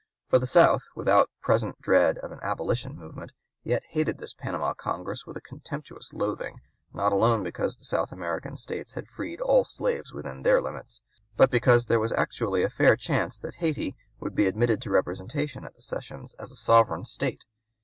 [0.29, 5.27] For the South, without present dread of an abolition movement, yet hated this Panama Congress
[5.27, 6.59] with a contemptuous loathing
[6.91, 11.03] not alone because the South American states had freed all slaves within their limits,
[11.37, 15.65] but because there was actually a fair chance that Hayti would be admitted to representation
[15.65, 17.45] at the sessions as a sovereign state.